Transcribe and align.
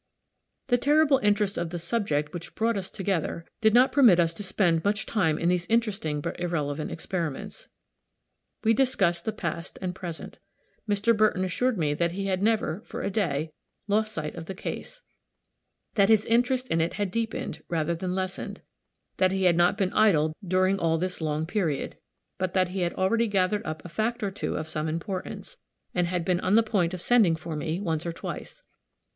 The 0.69 0.79
terrible 0.79 1.19
interest 1.19 1.59
of 1.59 1.69
the 1.69 1.77
subject 1.77 2.33
which 2.33 2.45
had 2.47 2.55
brought 2.55 2.75
us 2.75 2.89
together 2.89 3.45
did 3.61 3.71
not 3.71 3.91
permit 3.91 4.19
us 4.19 4.33
to 4.33 4.43
spend 4.43 4.83
much 4.83 5.05
time 5.05 5.37
in 5.37 5.49
these 5.49 5.67
interesting 5.67 6.21
but 6.21 6.39
irrelevant 6.39 6.89
experiments. 6.91 7.67
We 8.63 8.73
discussed 8.73 9.25
the 9.25 9.31
past 9.31 9.77
and 9.79 9.93
present. 9.93 10.39
Mr. 10.89 11.15
Burton 11.15 11.43
assured 11.43 11.77
me 11.77 11.93
that 11.93 12.13
he 12.13 12.25
had 12.25 12.41
never, 12.41 12.81
for 12.83 13.03
a 13.03 13.11
day, 13.11 13.51
lost 13.87 14.11
sight 14.11 14.33
of 14.33 14.47
the 14.47 14.55
case 14.55 15.03
that 15.93 16.09
his 16.09 16.25
interest 16.25 16.69
in 16.69 16.81
it 16.81 16.93
had 16.93 17.11
deepened, 17.11 17.61
rather 17.69 17.93
than 17.93 18.15
lessened; 18.15 18.63
that 19.17 19.31
he 19.31 19.43
had 19.43 19.55
not 19.55 19.77
been 19.77 19.93
idle 19.93 20.35
during 20.43 20.79
all 20.79 20.97
this 20.97 21.21
long 21.21 21.45
period; 21.45 21.95
but 22.39 22.55
that 22.55 22.69
he 22.69 22.81
had 22.81 22.95
already 22.95 23.27
gathered 23.27 23.63
up 23.67 23.85
a 23.85 23.89
fact 23.89 24.23
or 24.23 24.31
two 24.31 24.57
of 24.57 24.67
some 24.67 24.87
importance, 24.87 25.57
and 25.93 26.07
had 26.07 26.25
been 26.25 26.39
on 26.39 26.55
the 26.55 26.63
point 26.63 26.95
of 26.95 27.03
sending 27.03 27.35
for 27.35 27.55
me, 27.55 27.79
once 27.79 28.03
or 28.03 28.11
twice. 28.11 28.63